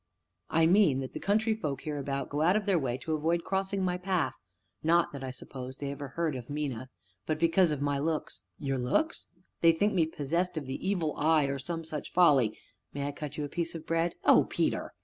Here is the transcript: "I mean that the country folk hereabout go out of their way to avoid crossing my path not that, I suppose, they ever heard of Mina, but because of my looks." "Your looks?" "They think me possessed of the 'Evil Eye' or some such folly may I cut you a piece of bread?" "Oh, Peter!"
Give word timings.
"I 0.49 0.65
mean 0.65 0.99
that 1.01 1.13
the 1.13 1.19
country 1.19 1.53
folk 1.53 1.81
hereabout 1.81 2.27
go 2.29 2.41
out 2.41 2.55
of 2.55 2.65
their 2.65 2.79
way 2.79 2.97
to 3.03 3.13
avoid 3.13 3.43
crossing 3.43 3.83
my 3.85 3.97
path 3.99 4.33
not 4.81 5.11
that, 5.11 5.23
I 5.23 5.29
suppose, 5.29 5.77
they 5.77 5.91
ever 5.91 6.07
heard 6.07 6.35
of 6.35 6.49
Mina, 6.49 6.89
but 7.27 7.37
because 7.37 7.69
of 7.69 7.83
my 7.83 7.99
looks." 7.99 8.41
"Your 8.57 8.79
looks?" 8.79 9.27
"They 9.61 9.71
think 9.73 9.93
me 9.93 10.07
possessed 10.07 10.57
of 10.57 10.65
the 10.65 10.83
'Evil 10.89 11.15
Eye' 11.17 11.45
or 11.45 11.59
some 11.59 11.83
such 11.83 12.13
folly 12.13 12.57
may 12.95 13.05
I 13.09 13.11
cut 13.11 13.37
you 13.37 13.43
a 13.43 13.47
piece 13.47 13.75
of 13.75 13.85
bread?" 13.85 14.15
"Oh, 14.23 14.45
Peter!" 14.45 14.95